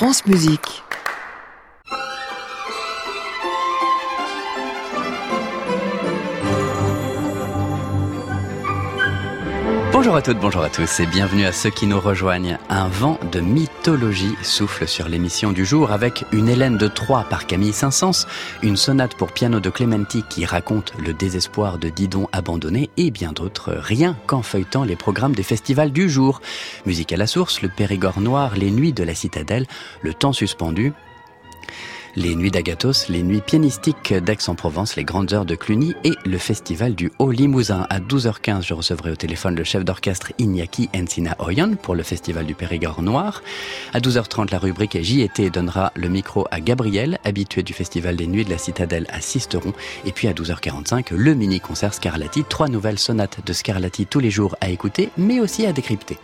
[0.00, 0.82] France Musique.
[10.10, 12.58] Bonjour à toutes, bonjour à tous et bienvenue à ceux qui nous rejoignent.
[12.68, 17.46] Un vent de mythologie souffle sur l'émission du jour avec une Hélène de Troyes par
[17.46, 18.26] Camille Saint-Saëns,
[18.64, 23.30] une sonate pour piano de Clementi qui raconte le désespoir de Didon abandonné et bien
[23.30, 26.40] d'autres, rien qu'en feuilletant les programmes des festivals du jour.
[26.86, 29.68] Musique à la source, le Périgord noir, les nuits de la citadelle,
[30.02, 30.92] le temps suspendu,
[32.16, 36.94] les Nuits d'Agathos, les Nuits pianistiques d'Aix-en-Provence, les Grandes Heures de Cluny et le Festival
[36.94, 37.86] du Haut-Limousin.
[37.90, 42.46] À 12h15, je recevrai au téléphone le chef d'orchestre Iñaki Encina Oyon pour le Festival
[42.46, 43.42] du Périgord Noir.
[43.92, 48.44] À 12h30, la rubrique JT donnera le micro à Gabriel, habitué du Festival des Nuits
[48.44, 49.72] de la Citadelle à Sisteron.
[50.04, 54.56] Et puis à 12h45, le mini-concert Scarlatti, trois nouvelles sonates de Scarlatti tous les jours
[54.60, 56.18] à écouter, mais aussi à décrypter.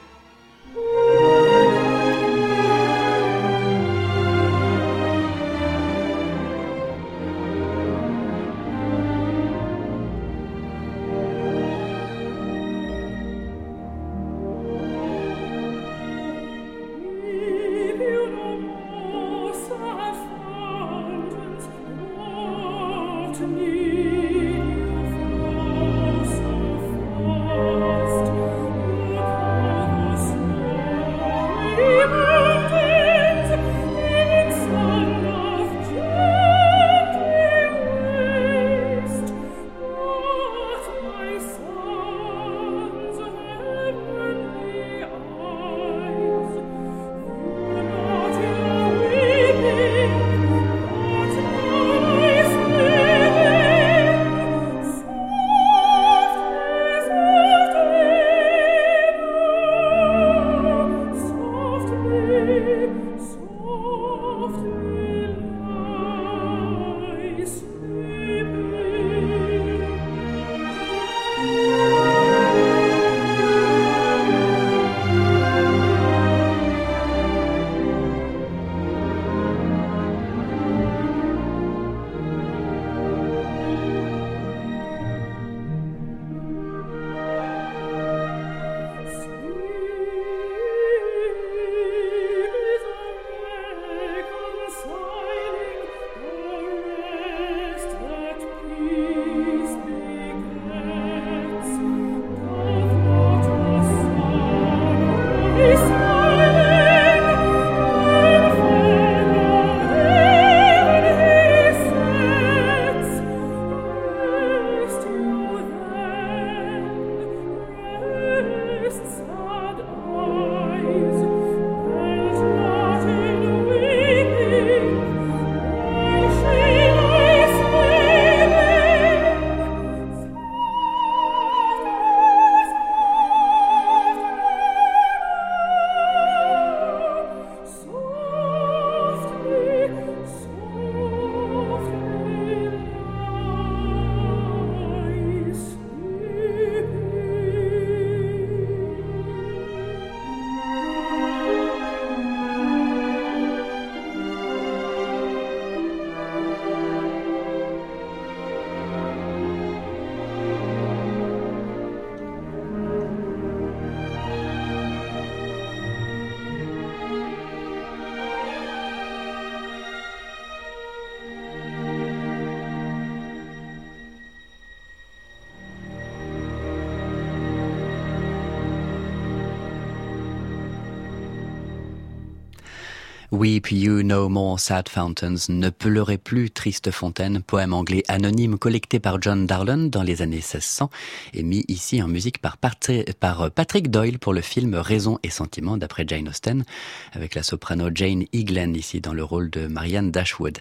[183.36, 188.98] Weep You No More Sad Fountains, Ne pleurez plus Triste Fontaine, poème anglais anonyme collecté
[188.98, 190.88] par John Darlon dans les années 1600
[191.34, 196.06] et mis ici en musique par, Patrick Doyle pour le film Raison et Sentiment d'après
[196.08, 196.64] Jane Austen,
[197.12, 200.61] avec la soprano Jane Eglen ici dans le rôle de Marianne Dashwood.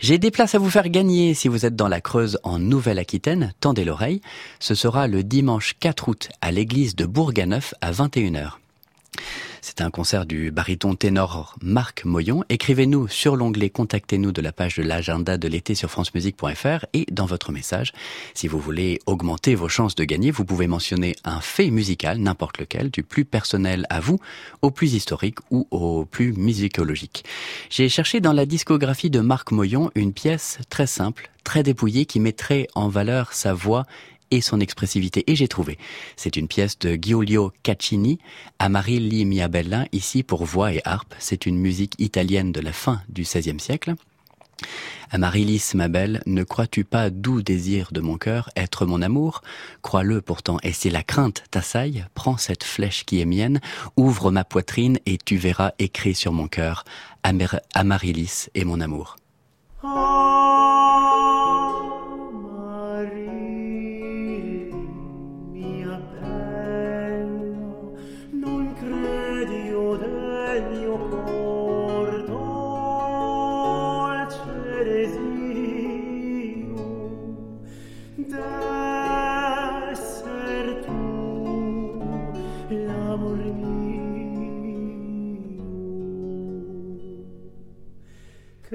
[0.00, 3.52] J'ai des places à vous faire gagner si vous êtes dans la Creuse en Nouvelle-Aquitaine,
[3.60, 4.22] tendez l'oreille.
[4.58, 8.52] Ce sera le dimanche 4 août à l'église de Bourganeuf à 21h.
[9.62, 12.44] C'est un concert du baryton ténor Marc Moyon.
[12.48, 17.26] Écrivez-nous sur l'onglet Contactez-nous de la page de l'agenda de l'été sur francemusique.fr et dans
[17.26, 17.92] votre message,
[18.34, 22.58] si vous voulez augmenter vos chances de gagner, vous pouvez mentionner un fait musical, n'importe
[22.58, 24.18] lequel, du plus personnel à vous,
[24.62, 27.24] au plus historique ou au plus musicologique.
[27.68, 32.20] J'ai cherché dans la discographie de Marc Moyon une pièce très simple, très dépouillée qui
[32.20, 33.84] mettrait en valeur sa voix
[34.30, 35.24] et son expressivité.
[35.30, 35.78] Et j'ai trouvé.
[36.16, 38.18] C'est une pièce de Giulio Caccini,
[38.58, 41.14] Amarilli Mia Bella, ici pour voix et harpe.
[41.18, 43.94] C'est une musique italienne de la fin du XVIe siècle.
[45.10, 49.42] Amaryllis, ma belle, ne crois-tu pas doux désir de mon cœur être mon amour?
[49.82, 53.60] Crois-le pourtant, et si la crainte t'assaille, prends cette flèche qui est mienne,
[53.96, 56.84] ouvre ma poitrine et tu verras écrit sur mon cœur
[57.22, 59.16] Amaryllis est mon amour.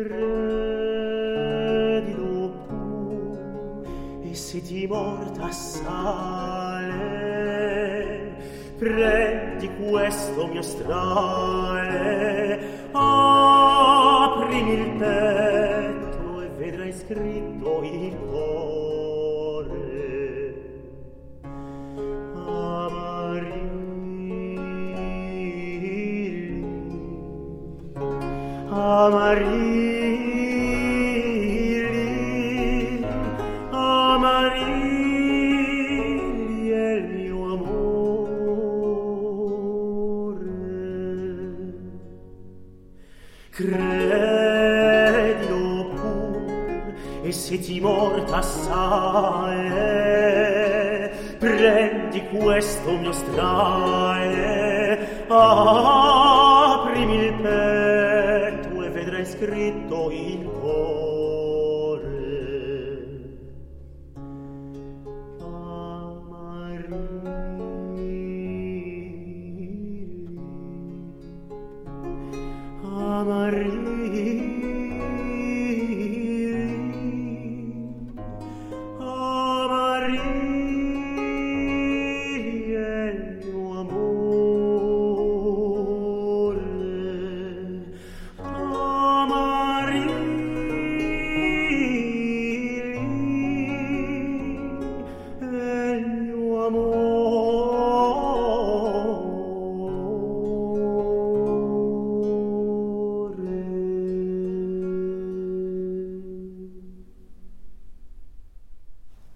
[0.07, 1.83] credilo
[2.67, 7.09] più e se ti morta sale
[8.77, 11.79] prendi questo mio strale
[12.91, 15.40] aprimi il petto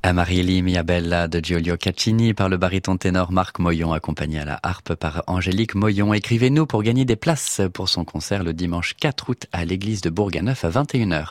[0.05, 4.59] Amarilli Mia Bella de Giulio Caccini par le baryton ténor Marc Moyon accompagné à la
[4.61, 6.13] harpe par Angélique Moyon.
[6.13, 10.11] Écrivez-nous pour gagner des places pour son concert le dimanche 4 août à l'église de
[10.11, 11.29] Bourganeuf à 21h.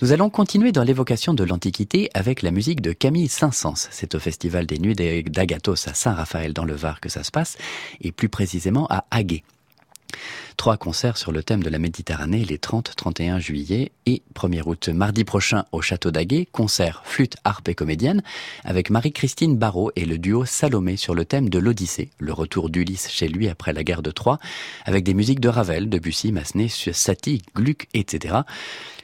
[0.00, 3.88] Nous allons continuer dans l'évocation de l'Antiquité avec la musique de Camille Saint-Saëns.
[3.90, 7.58] C'est au Festival des Nuits d'Agathos à Saint-Raphaël dans le Var que ça se passe
[8.00, 9.44] et plus précisément à Aguet.
[10.56, 14.88] Trois concerts sur le thème de la Méditerranée les 30, 31 juillet et 1er août.
[14.88, 18.22] Mardi prochain au Château d'Aguet, concert flûte, harpe et comédienne
[18.64, 23.10] avec Marie-Christine Barrault et le duo Salomé sur le thème de l'Odyssée, le retour d'Ulysse
[23.10, 24.38] chez lui après la guerre de Troie,
[24.84, 28.36] avec des musiques de Ravel, Debussy, Massenet, Satie, Gluck, etc.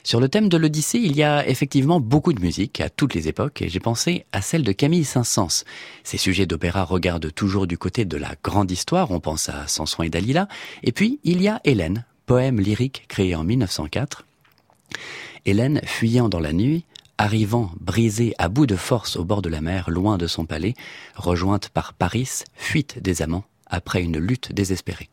[0.03, 3.27] Sur le thème de l'Odyssée, il y a effectivement beaucoup de musique à toutes les
[3.27, 5.63] époques et j'ai pensé à celle de Camille Saint-Saëns.
[6.03, 10.01] Ces sujets d'opéra regardent toujours du côté de la grande histoire, on pense à Samson
[10.01, 10.47] et Dalila.
[10.83, 14.25] Et puis, il y a Hélène, poème lyrique créé en 1904.
[15.45, 16.85] Hélène, fuyant dans la nuit,
[17.17, 20.75] arrivant brisée à bout de force au bord de la mer, loin de son palais,
[21.15, 25.09] rejointe par Paris, fuite des amants, après une lutte désespérée.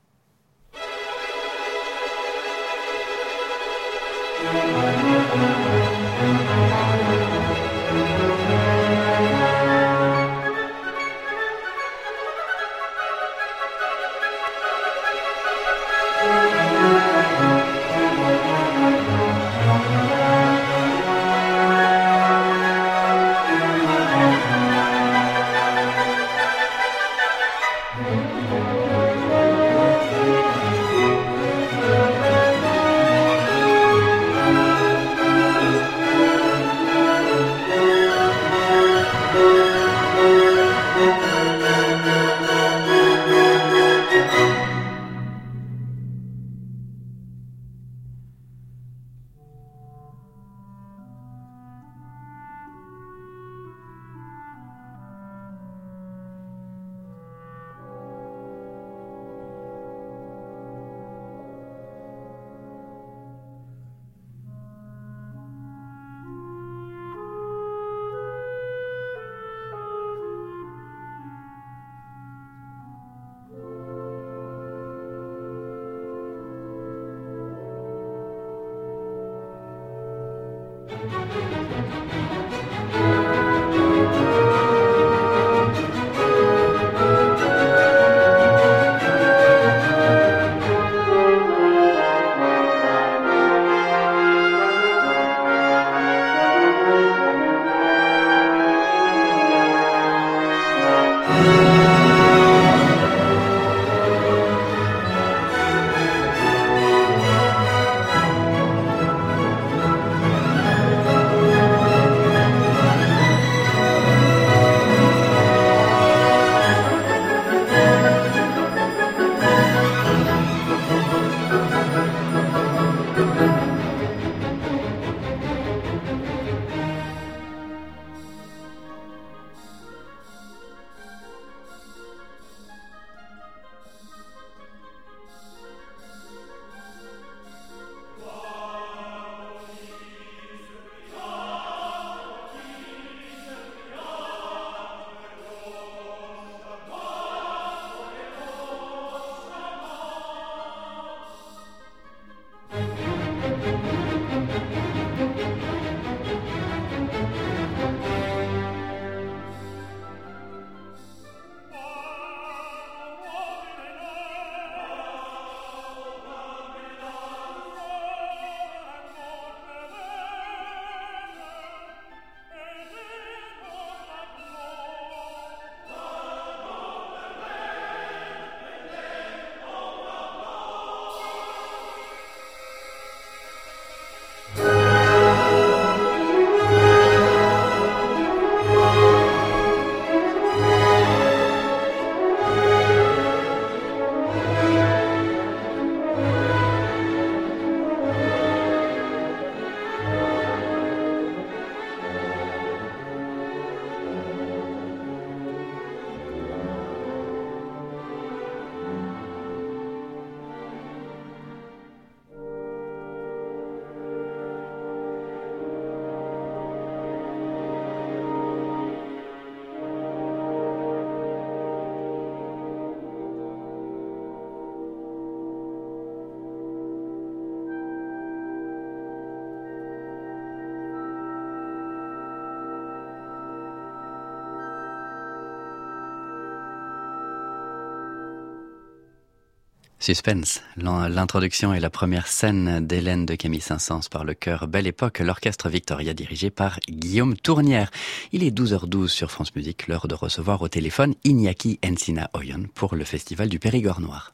[240.09, 240.63] Suspense.
[240.79, 245.69] L'introduction et la première scène d'Hélène de Camille Saint-Saëns par le chœur Belle Époque, l'orchestre
[245.69, 247.91] Victoria dirigé par Guillaume Tournière.
[248.33, 252.95] Il est 12h12 sur France Musique, l'heure de recevoir au téléphone Iñaki Encina Oyon pour
[252.95, 254.33] le Festival du Périgord Noir.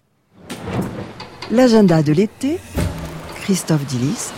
[1.51, 2.59] L'agenda de l'été,
[3.43, 4.31] Christophe Dillis,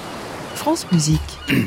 [0.55, 1.21] France Musique.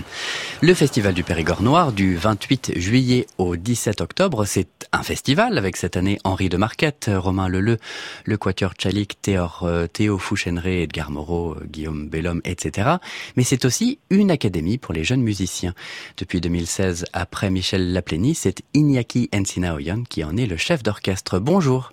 [0.61, 5.77] Le Festival du Périgord Noir du 28 juillet au 17 octobre, c'est un festival avec
[5.77, 7.77] cette année Henri de Marquette, Romain Leleu,
[8.25, 12.89] le Quatuor Tchalik, Théor, euh, Théo Fouchenré, Edgar Moreau, euh, Guillaume Bellhomme, etc.
[13.35, 15.73] Mais c'est aussi une académie pour les jeunes musiciens.
[16.17, 21.39] Depuis 2016, après Michel Laplény, c'est Iñaki Encinaoyan qui en est le chef d'orchestre.
[21.39, 21.91] Bonjour.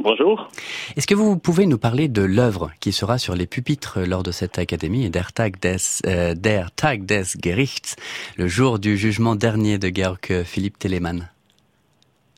[0.00, 0.48] Bonjour.
[0.96, 4.32] Est-ce que vous pouvez nous parler de l'œuvre qui sera sur les pupitres lors de
[4.32, 7.96] cette académie, Der Tag des, euh, Der Tag des Gerichts,
[8.38, 11.28] le jour du jugement dernier de Georg Philippe Telemann?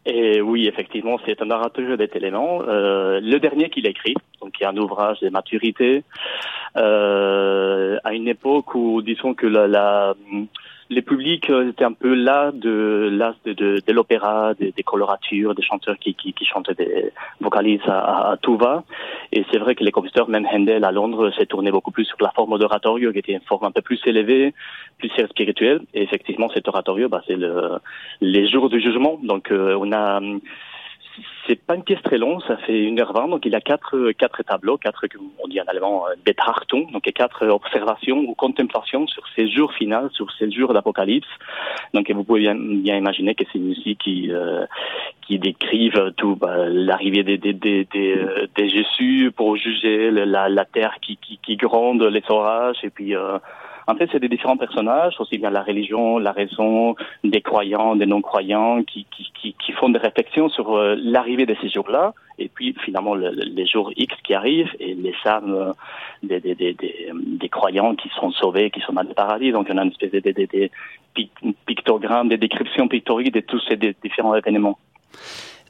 [0.06, 4.64] Et oui, effectivement, c'est un narrateur des Télémans, euh, le dernier qu'il écrit, donc y
[4.64, 6.04] a un ouvrage de maturité,
[6.76, 10.14] euh, à une époque où, disons que la, la
[10.90, 14.82] les publics euh, étaient un peu là de là de, de, de l'opéra, des, des,
[14.82, 18.84] coloratures, des chanteurs qui, qui, qui chantent des vocalisent à, à, tout va.
[19.32, 22.16] Et c'est vrai que les compositeurs, même Handel à Londres, s'est tourné beaucoup plus sur
[22.20, 24.54] la forme d'oratorio, qui était une forme un peu plus élevée,
[24.98, 25.80] plus spirituelle.
[25.94, 27.78] Et effectivement, cet oratorio, bah, c'est le,
[28.20, 29.18] les jours du jugement.
[29.22, 30.20] Donc, euh, on a
[31.46, 33.60] c'est pas une pièce très longue, ça fait une heure vingt, donc il y a
[33.60, 35.06] quatre, quatre tableaux, quatre,
[35.42, 40.08] on dit en allemand, euh, Betrachtung, donc quatre observations ou contemplations sur ces jours finaux,
[40.10, 41.28] sur ces jours d'apocalypse.
[41.92, 44.66] Donc vous pouvez bien, bien imaginer que c'est une musique qui, euh,
[45.26, 50.48] qui décrivent tout bah, l'arrivée des, des, des, des, euh, des Jésus pour juger la,
[50.48, 53.38] la terre qui, qui, qui gronde, les orages, et puis euh,
[53.86, 58.06] en fait, c'est des différents personnages, aussi bien la religion, la raison, des croyants, des
[58.06, 62.48] non-croyants, qui, qui, qui, qui, font des réflexions sur euh, l'arrivée de ces jours-là, et
[62.48, 65.72] puis finalement le, les jours X qui arrivent, et les âmes euh,
[66.22, 66.76] des, des, des,
[67.12, 69.52] des, croyants qui sont sauvés, qui sont dans le paradis.
[69.52, 70.70] Donc on a une espèce de, de,
[71.66, 74.78] pictogrammes, des descriptions pictoriques de tous ces différents événements.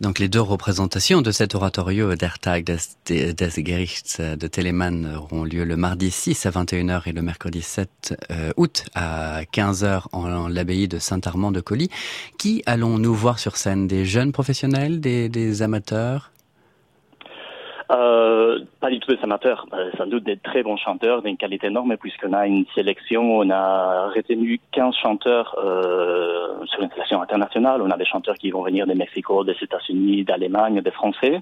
[0.00, 5.64] Donc les deux représentations de cet oratorio Der Tag des, Gerichts de Telemann auront lieu
[5.64, 10.88] le mardi 6 à 21h et le mercredi 7 euh, août à 15h en, l'abbaye
[10.88, 11.90] de Saint-Armand de Colly.
[12.38, 13.86] Qui allons-nous voir sur scène?
[13.86, 16.33] Des jeunes professionnels, des amateurs?
[17.94, 21.68] Euh, pas du tout des amateurs, euh, sans doute des très bons chanteurs d'une qualité
[21.68, 27.82] énorme, puisqu'on a une sélection, on a retenu 15 chanteurs euh, sur une sélection internationale.
[27.82, 31.40] On a des chanteurs qui vont venir de Mexico, des États-Unis, d'Allemagne, des Français.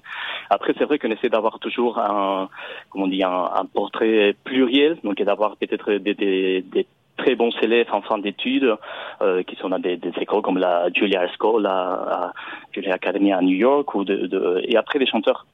[0.49, 2.49] Après, c'est vrai qu'on essaie d'avoir toujours un,
[2.89, 6.85] comment on dit, un, portrait pluriel, donc d'avoir peut-être des, des, des
[7.17, 8.75] très bons élèves en fin d'études
[9.21, 12.33] euh, qui sont dans des, écoles comme la Julia School, la,
[12.71, 15.45] Julia Academy à New York, ou de, de, et après des chanteurs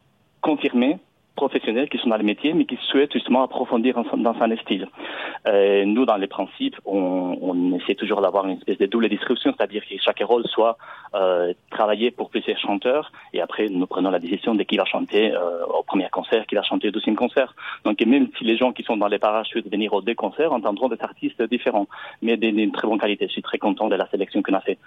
[0.41, 0.98] confirmés
[1.36, 3.93] professionnels qui sont dans le métier, mais qui souhaitent justement approfondir
[4.27, 4.86] dans son style.
[5.48, 9.53] Euh, nous, dans les principes, on, on essaie toujours d'avoir une espèce de double distribution,
[9.55, 10.75] c'est-à-dire que chaque rôle soit
[11.15, 13.05] euh, travaillé pour plusieurs chanteurs,
[13.36, 16.55] et après nous prenons la décision de qui va chanter euh, au premier concert, qui
[16.55, 17.50] va chanter au deuxième concert.
[17.86, 19.19] Donc même si les gens qui sont dans les
[19.50, 21.88] souhaitent venir aux deux concerts, entendront des artistes différents,
[22.22, 23.27] mais d'une très bonne qualité.
[23.27, 24.77] Je suis très content de la sélection qu'on a fait.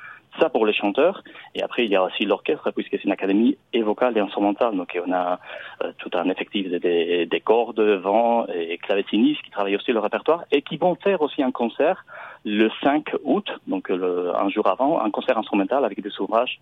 [0.41, 1.23] Ça pour les chanteurs,
[1.55, 4.77] et après il y a aussi l'orchestre, puisque c'est une académie et vocale et instrumentale,
[4.77, 5.39] donc on a
[5.83, 10.45] euh, tout un effectif des, des cordes, vent et clavecinistes qui travaillent aussi le répertoire
[10.51, 12.05] et qui vont faire aussi un concert
[12.45, 16.61] le 5 août, donc le, un jour avant, un concert instrumental avec des ouvrages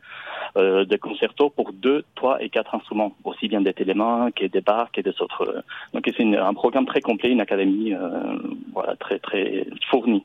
[0.56, 4.60] euh, de concertos pour deux, trois et quatre instruments, aussi bien des télémains que des
[4.60, 5.62] barques et des autres.
[5.94, 8.38] Donc c'est un programme très complet, une académie euh,
[8.72, 10.24] voilà très très fournie.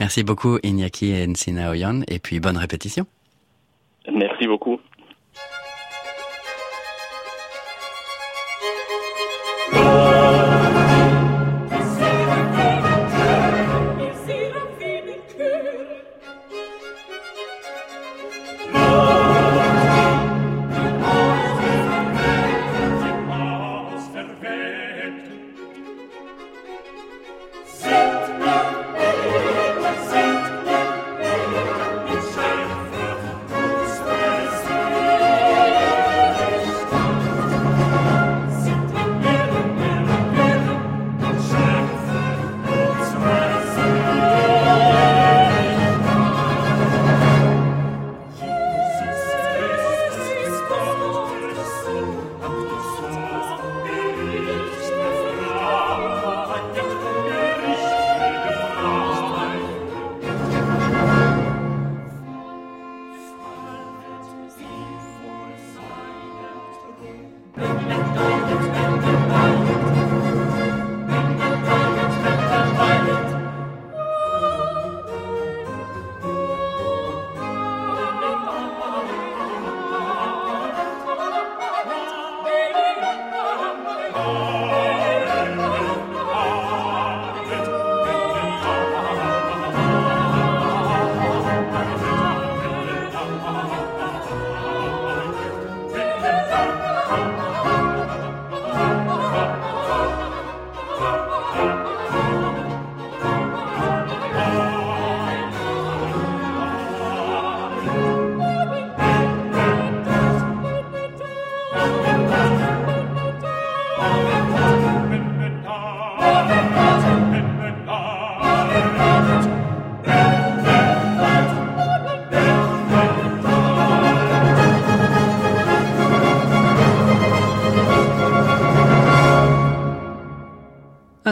[0.00, 3.06] Merci beaucoup Iñaki Ensinaoyan et puis bonne répétition.
[4.12, 4.80] Merci beaucoup.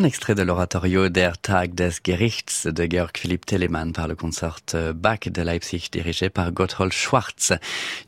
[0.02, 4.58] Un extrait de l'oratorio Der Tag des Gerichts de Georg Philipp Telemann par le concert
[4.96, 7.52] Bach de Leipzig dirigé par Gotthold Schwartz.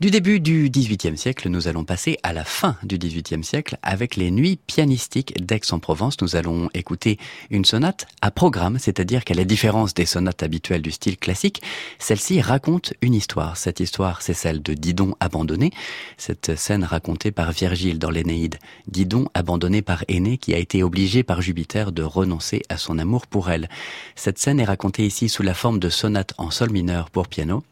[0.01, 4.17] Du début du XVIIIe siècle, nous allons passer à la fin du XVIIIe siècle avec
[4.17, 6.19] les nuits pianistiques d'Aix-en-Provence.
[6.19, 7.17] Nous allons écouter
[7.49, 11.61] une sonate à programme, c'est-à-dire qu'à la différence des sonates habituelles du style classique,
[11.97, 13.55] celle-ci raconte une histoire.
[13.55, 15.71] Cette histoire, c'est celle de Didon abandonné.
[16.17, 18.59] Cette scène racontée par Virgile dans l'Énéide.
[18.89, 23.27] Didon abandonné par Aîné qui a été obligé par Jupiter de renoncer à son amour
[23.27, 23.69] pour elle.
[24.15, 27.63] Cette scène est racontée ici sous la forme de sonate en sol mineur pour piano,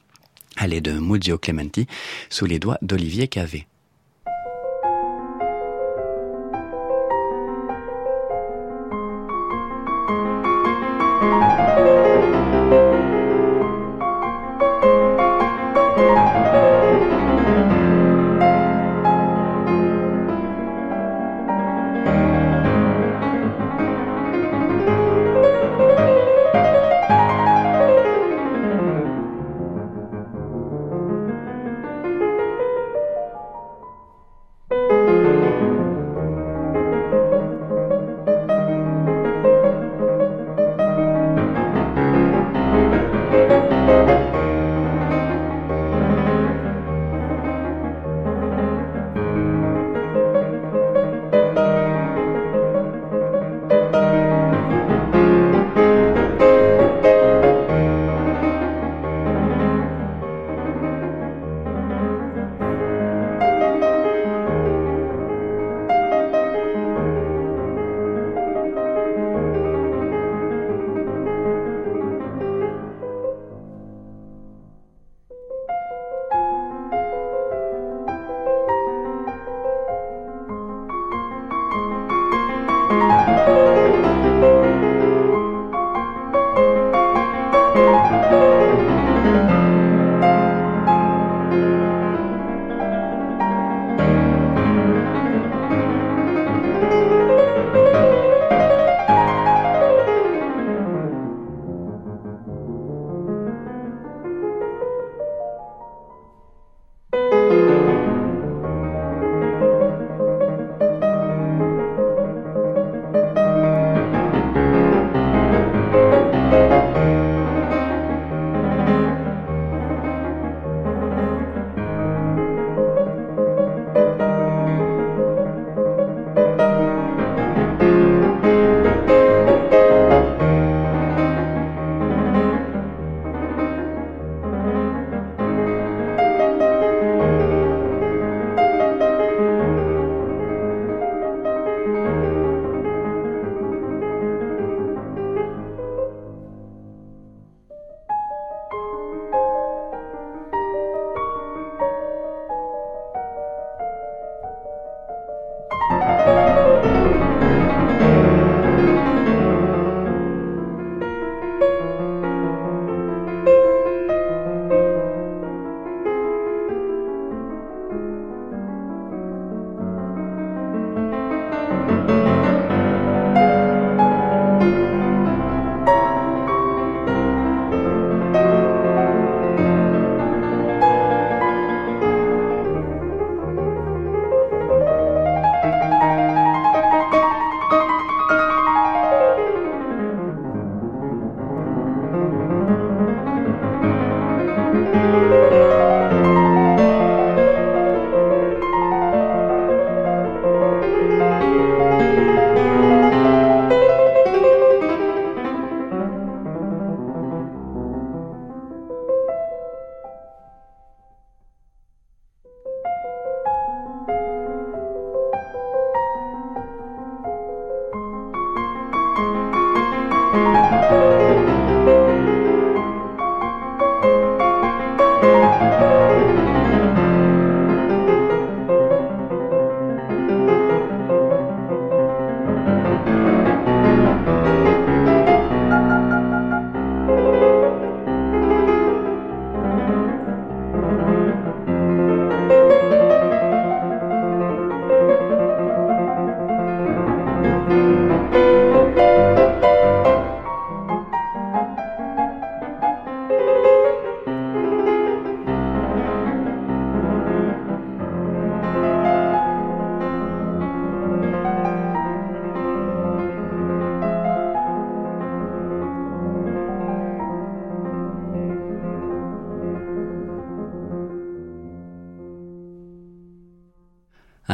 [0.65, 1.87] l'aide de Muzio Clementi,
[2.29, 3.67] sous les doigts d'Olivier Cavé.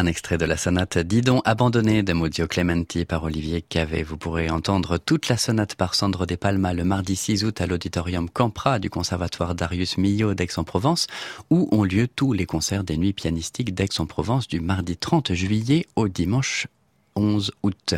[0.10, 4.02] Extrait de la sonate Didon abandonnée de Mozio Clementi par Olivier Cavé.
[4.02, 7.68] Vous pourrez entendre toute la sonate par Sandro De Palma le mardi 6 août à
[7.68, 11.08] l'auditorium Campra du Conservatoire Darius Milhaud d'Aix-en-Provence,
[11.52, 16.08] où ont lieu tous les concerts des nuits pianistiques d'Aix-en-Provence du mardi 30 juillet au
[16.08, 16.68] dimanche
[17.16, 17.94] 11 août.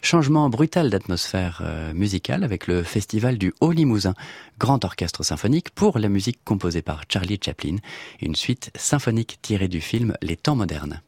[0.00, 4.14] Changement brutal d'atmosphère euh, musicale avec le festival du Haut-Limousin,
[4.58, 7.76] grand orchestre symphonique pour la musique composée par Charlie Chaplin,
[8.20, 11.02] une suite symphonique tirée du film Les temps modernes.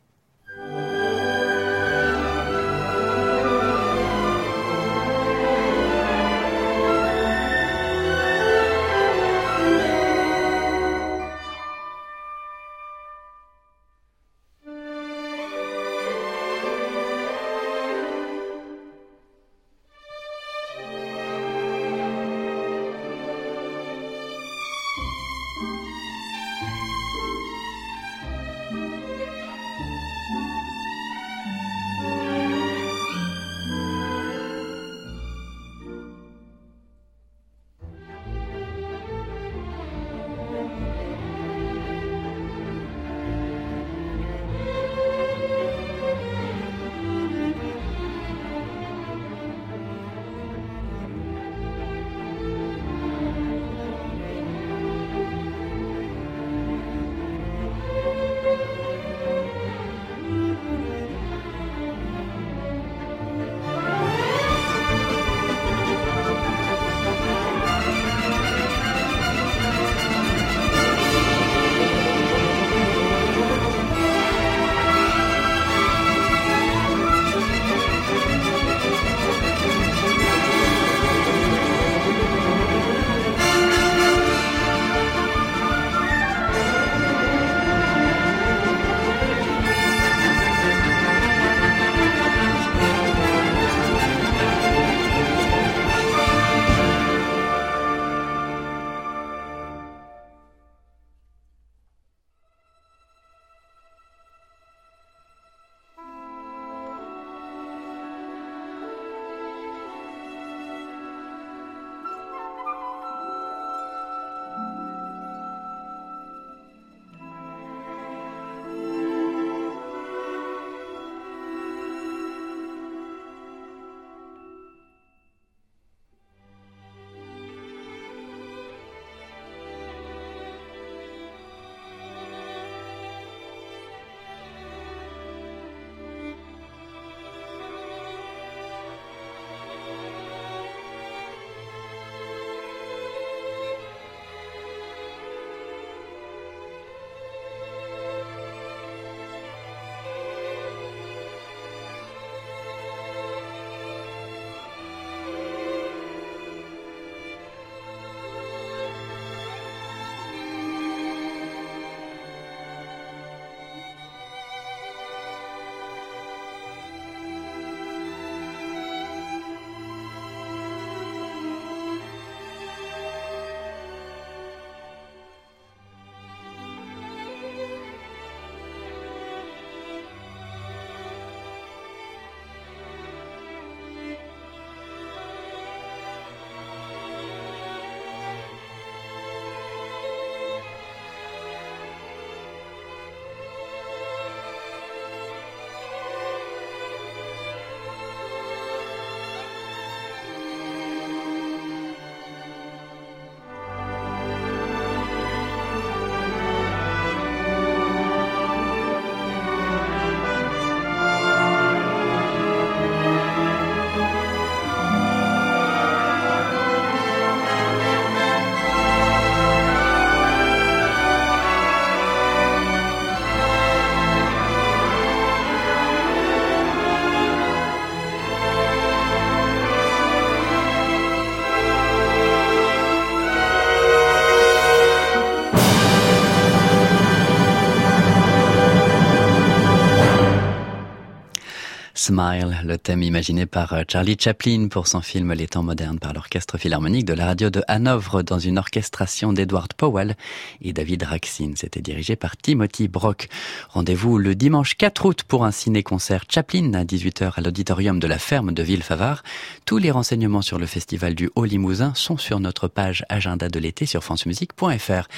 [242.07, 246.13] Smile, le thème imaginé par euh, Charlie Chaplin pour son film Les temps modernes par
[246.13, 250.15] l'orchestre philharmonique de la radio de Hanovre dans une orchestration d'Edward Powell
[250.61, 251.53] et David Raksin.
[251.57, 253.29] C'était dirigé par Timothy Brock.
[253.71, 258.19] Rendez-vous le dimanche 4 août pour un ciné-concert Chaplin à 18h à l'auditorium de la
[258.19, 259.23] ferme de Villefavard.
[259.65, 263.87] Tous les renseignements sur le festival du Haut-Limousin sont sur notre page agenda de l'été
[263.87, 265.09] sur francemusique.fr.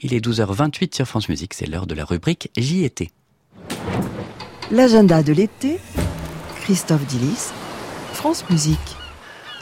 [0.00, 3.10] Il est 12h28 sur France Musique, c'est l'heure de la rubrique J'y étais.
[4.70, 5.80] L'agenda de l'été,
[6.66, 7.52] Christophe Dillis,
[8.12, 8.96] France Musique.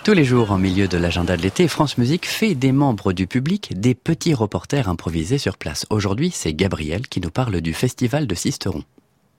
[0.07, 3.27] Tous les jours, en milieu de l'agenda de l'été, France Musique fait des membres du
[3.27, 5.85] public des petits reporters improvisés sur place.
[5.91, 8.85] Aujourd'hui, c'est Gabriel qui nous parle du festival de Sisteron.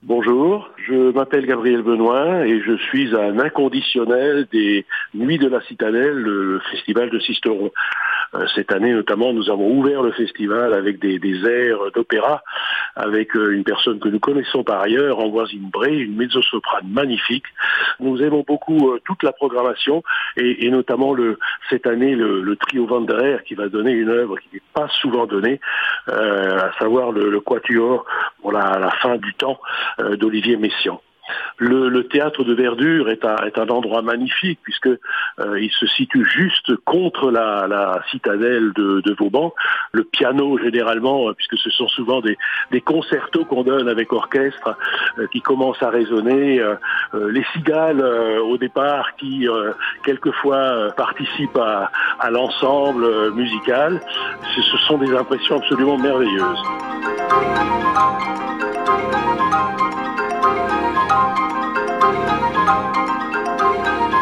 [0.04, 6.14] Bonjour, je m'appelle Gabriel Benoît et je suis un inconditionnel des Nuits de la Citadelle,
[6.14, 7.72] le festival de Sisteron.
[8.34, 12.42] Euh, cette année notamment, nous avons ouvert le festival avec des, airs d'opéra,
[12.94, 17.46] avec euh, une personne que nous connaissons par ailleurs, Amboisine Bray, une mezzo-soprane magnifique.
[18.00, 20.02] Nous aimons beaucoup euh, toute la programmation
[20.36, 21.38] et, notamment le,
[21.70, 25.60] cette année le, trio Vanderer qui va donner une œuvre qui n'est pas souvent donnée,
[26.08, 28.06] à savoir le, quatuor
[28.40, 29.58] pour la, la fin du temps
[29.98, 31.00] d'Olivier Messiaen.
[31.58, 37.30] Le, théâtre de Verdure est un, endroit magnifique puisque euh, il se situe juste contre
[37.30, 39.54] la, citadelle de, Vauban.
[39.92, 42.36] Le piano généralement, euh, puisque ce sont souvent des,
[42.82, 44.76] concertos qu'on donne avec orchestre
[45.18, 46.62] euh, qui commencent à résonner.
[47.14, 49.46] les cigales au départ qui
[50.04, 54.00] quelquefois participent à l'ensemble musical.
[54.54, 56.62] Ce sont des impressions absolument merveilleuses.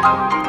[0.05, 0.44] Bye.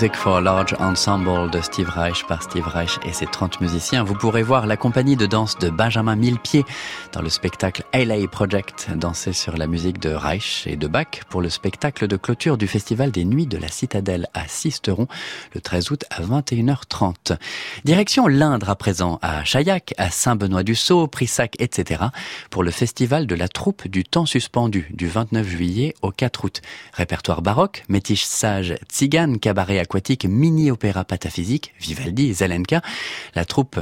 [0.00, 4.02] Music for Large Ensemble de Steve Reich par Steve Reich et ses 30 musiciens.
[4.02, 6.64] Vous pourrez voir la compagnie de danse de Benjamin Millepied
[7.12, 11.42] dans le spectacle LA Project, danser sur la musique de Reich et de Bach pour
[11.42, 15.06] le spectacle de clôture du Festival des Nuits de la Citadelle à Sisteron
[15.52, 16.89] le 13 août à 21h30.
[17.84, 22.04] Direction l'Indre à présent, à Chaillac, à Saint-Benoît-du-Sault, Prissac, etc.
[22.50, 26.62] pour le Festival de la troupe du temps suspendu du 29 juillet au 4 août.
[26.92, 32.82] Répertoire baroque, métiche sage, tzigane, cabaret aquatique, mini-opéra pataphysique, Vivaldi, Zelenka.
[33.34, 33.80] La troupe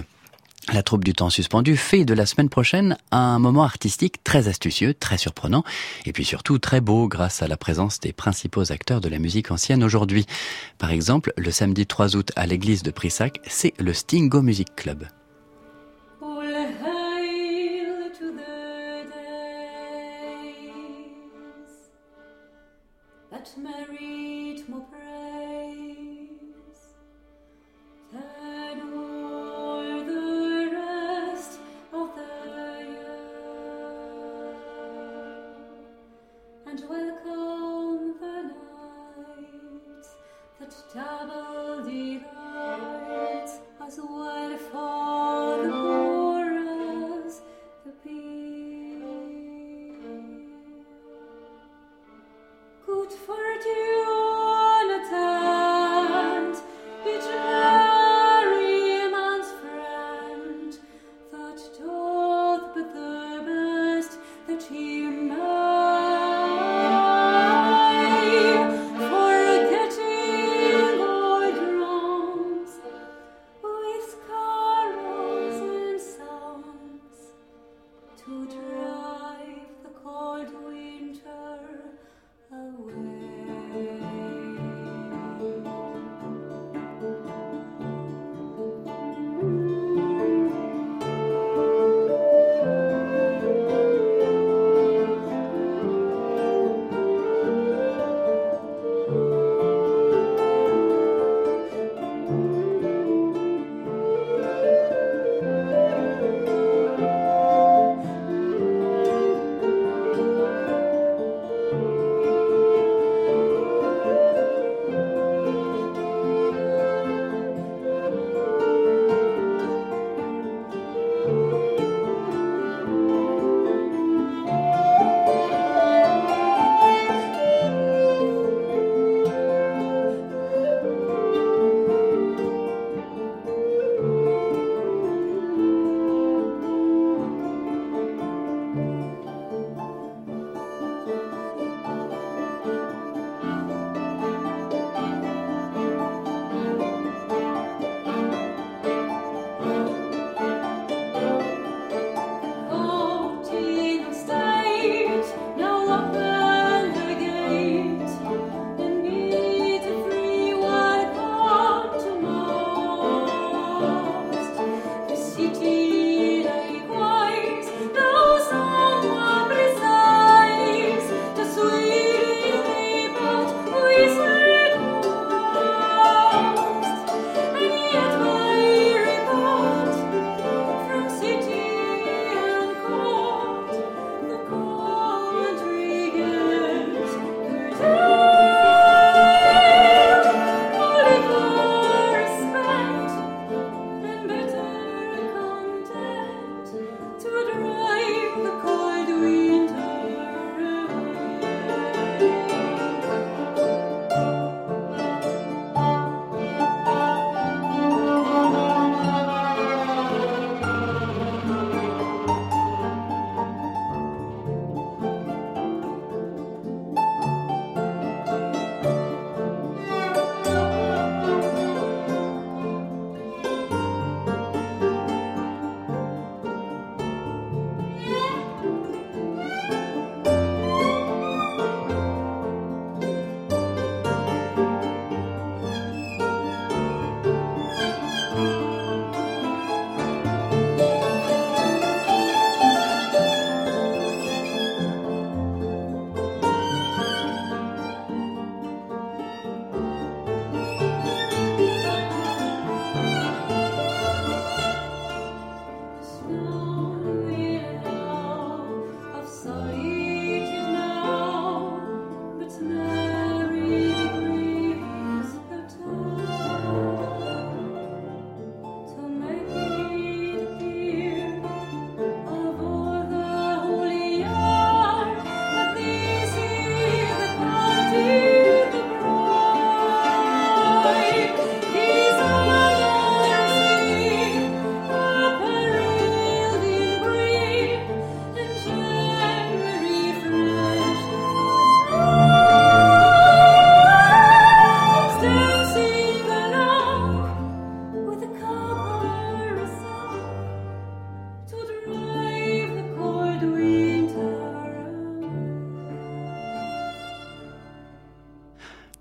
[0.72, 4.94] la troupe du temps suspendu fait de la semaine prochaine un moment artistique très astucieux,
[4.94, 5.64] très surprenant,
[6.04, 9.50] et puis surtout très beau grâce à la présence des principaux acteurs de la musique
[9.50, 10.26] ancienne aujourd'hui.
[10.78, 15.06] Par exemple, le samedi 3 août à l'église de Prissac, c'est le Stingo Music Club.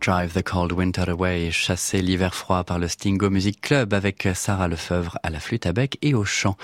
[0.07, 4.69] Drive the Cold Winter Away, chasser l'hiver froid par le Stingo Music Club avec Sarah
[4.69, 6.55] Lefebvre à la flûte à bec et au chant.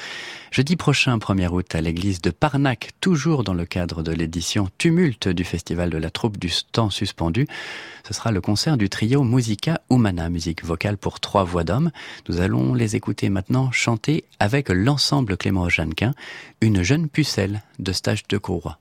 [0.49, 5.27] Jeudi prochain, 1er août, à l'église de Parnac, toujours dans le cadre de l'édition Tumulte
[5.27, 7.45] du Festival de la Troupe du Temps Suspendu,
[8.07, 11.91] ce sera le concert du trio Musica Humana, musique vocale pour trois voix d'hommes.
[12.29, 16.13] Nous allons les écouter maintenant chanter avec l'ensemble Clément Jeannequin,
[16.61, 18.79] une jeune pucelle de stage de Courroie.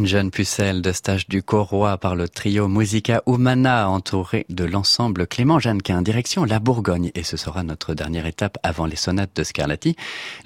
[0.00, 5.58] Jeune pucelle de stage du Corroy par le trio Musica Humana entouré de l'ensemble Clément
[5.58, 7.10] Jeannequin, direction la Bourgogne.
[7.14, 9.94] Et ce sera notre dernière étape avant les sonates de Scarlatti,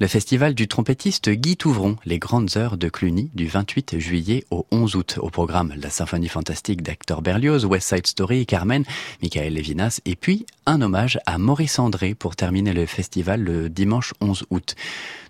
[0.00, 4.66] le festival du trompettiste Guy Touvron, les grandes heures de Cluny du 28 juillet au
[4.72, 5.18] 11 août.
[5.22, 8.84] Au programme, la symphonie fantastique d'Hector Berlioz, West Side Story, Carmen,
[9.22, 14.12] Michael Levinas et puis un hommage à Maurice André pour terminer le festival le dimanche
[14.20, 14.74] 11 août.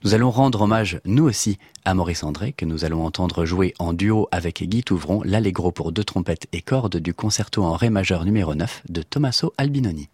[0.05, 3.93] Nous allons rendre hommage, nous aussi, à Maurice André, que nous allons entendre jouer en
[3.93, 8.25] duo avec Guy Touvron, l'allegro pour deux trompettes et cordes du concerto en ré majeur
[8.25, 10.09] numéro 9 de Tommaso Albinoni.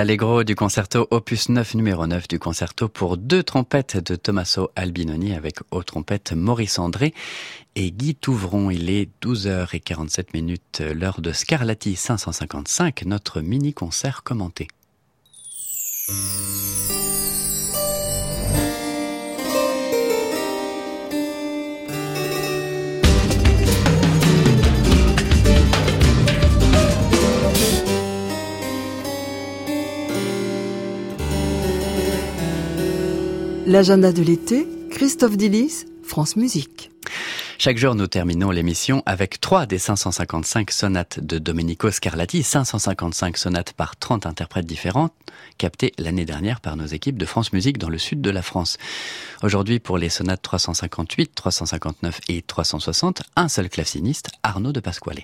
[0.00, 5.34] L'allegro du concerto opus 9 numéro 9 du concerto pour deux trompettes de Tommaso Albinoni
[5.34, 7.12] avec aux trompettes Maurice André
[7.74, 8.70] et Guy Touvron.
[8.70, 14.68] Il est 12h47 minutes, l'heure de Scarlatti 555, notre mini-concert commenté.
[33.70, 36.90] L'agenda de l'été, Christophe Dillis, France Musique.
[37.56, 43.72] Chaque jour, nous terminons l'émission avec trois des 555 sonates de Domenico Scarlatti, 555 sonates
[43.74, 45.10] par 30 interprètes différents,
[45.58, 48.78] captées l'année dernière par nos équipes de France Musique dans le sud de la France.
[49.42, 55.20] Aujourd'hui, pour les sonates 358, 359 et 360, un seul claveciniste, Arnaud de Pasquale.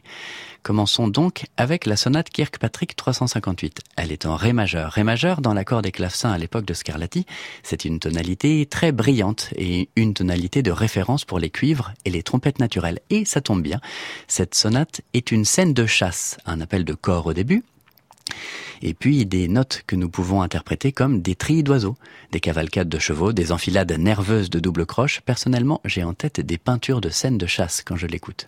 [0.63, 3.83] Commençons donc avec la sonate Kirkpatrick 358.
[3.97, 4.91] Elle est en Ré majeur.
[4.91, 7.25] Ré majeur, dans l'accord des clavecins à l'époque de Scarlatti,
[7.63, 12.25] c'est une tonalité très brillante et une tonalité de référence pour les cuivres et les
[12.25, 12.99] trompettes naturelles.
[13.11, 13.81] Et ça tombe bien,
[14.27, 17.63] cette sonate est une scène de chasse, un appel de corps au début,
[18.83, 21.97] et puis des notes que nous pouvons interpréter comme des trilles d'oiseaux,
[22.33, 25.21] des cavalcades de chevaux, des enfilades nerveuses de double croche.
[25.23, 28.47] Personnellement, j'ai en tête des peintures de scènes de chasse quand je l'écoute.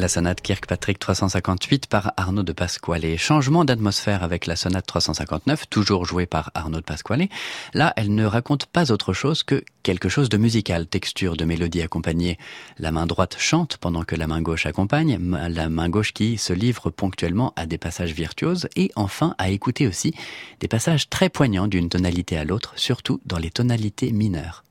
[0.00, 3.18] La sonate Kirkpatrick 358 par Arnaud de Pasquale.
[3.18, 7.28] Changement d'atmosphère avec la sonate 359, toujours jouée par Arnaud de Pasquale.
[7.74, 11.82] Là, elle ne raconte pas autre chose que quelque chose de musical, texture de mélodie
[11.82, 12.38] accompagnée.
[12.78, 15.18] La main droite chante pendant que la main gauche accompagne,
[15.50, 19.86] la main gauche qui se livre ponctuellement à des passages virtuoses et enfin à écouter
[19.86, 20.14] aussi
[20.60, 24.64] des passages très poignants d'une tonalité à l'autre, surtout dans les tonalités mineures.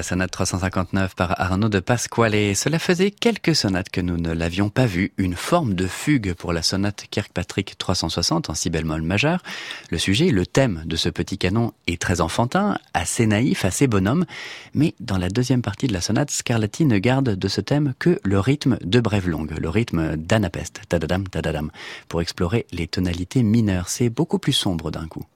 [0.00, 2.56] La sonate 359 par Arnaud de Pasquale.
[2.56, 5.12] Cela faisait quelques sonates que nous ne l'avions pas vu.
[5.18, 9.42] Une forme de fugue pour la sonate Kirkpatrick 360 en si bémol majeur.
[9.90, 14.24] Le sujet, le thème de ce petit canon est très enfantin, assez naïf, assez bonhomme.
[14.72, 18.18] Mais dans la deuxième partie de la sonate, Scarlatti ne garde de ce thème que
[18.24, 21.70] le rythme de brève longue, le rythme d'Anapest, tadadam, tadadam,
[22.08, 23.90] pour explorer les tonalités mineures.
[23.90, 25.26] C'est beaucoup plus sombre d'un coup.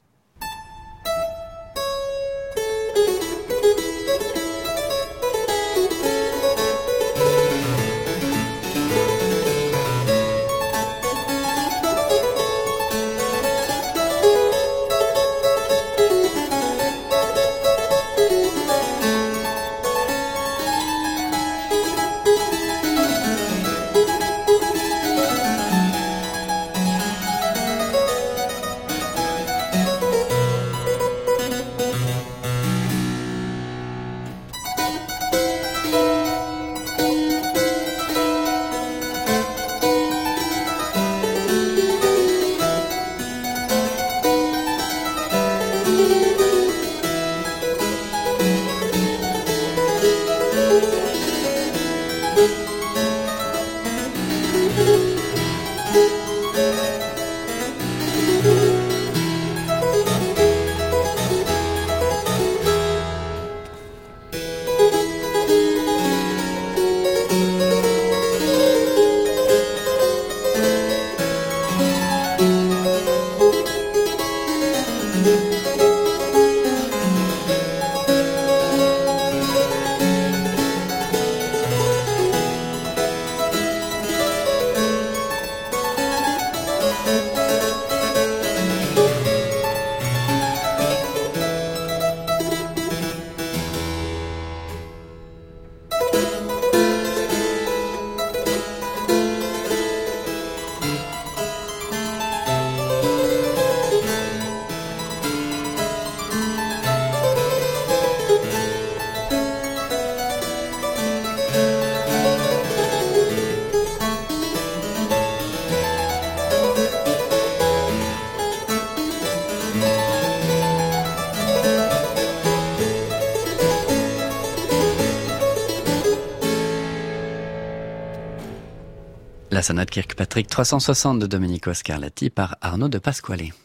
[129.65, 133.64] Sonate Kirkpatrick 360 de Domenico Scarlatti par Arnaud de Pasquale.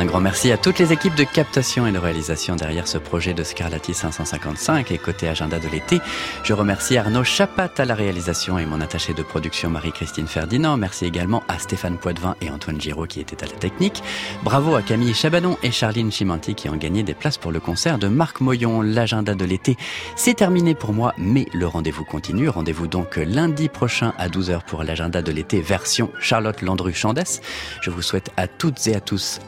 [0.00, 3.34] Un grand merci à toutes les équipes de captation et de réalisation derrière ce projet
[3.34, 6.00] de Scarlatti 555 et côté agenda de l'été.
[6.42, 10.78] Je remercie Arnaud Chapat à la réalisation et mon attaché de production Marie-Christine Ferdinand.
[10.78, 14.02] Merci également à Stéphane Poitvin et Antoine Giraud qui étaient à la technique.
[14.42, 17.98] Bravo à Camille Chabanon et Charline Chimanti qui ont gagné des places pour le concert
[17.98, 18.80] de Marc Moyon.
[18.80, 19.76] L'agenda de l'été,
[20.16, 22.48] c'est terminé pour moi, mais le rendez-vous continue.
[22.48, 27.42] Rendez-vous donc lundi prochain à 12h pour l'agenda de l'été version Charlotte Landru-Chandès.
[27.82, 29.40] Je vous souhaite à toutes et à tous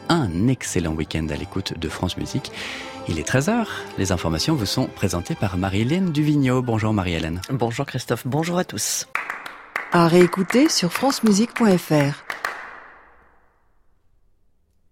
[0.43, 2.51] un excellent week-end à l'écoute de France Musique.
[3.07, 3.65] Il est 13h.
[3.97, 6.61] Les informations vous sont présentées par Marie-Hélène Duvigneau.
[6.61, 7.41] Bonjour Marie-Hélène.
[7.49, 8.23] Bonjour Christophe.
[8.25, 9.07] Bonjour à tous.
[9.91, 12.23] À réécouter sur francemusique.fr.